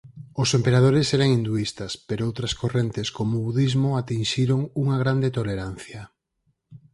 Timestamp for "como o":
3.17-3.43